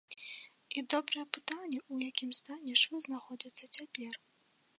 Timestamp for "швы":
2.83-2.97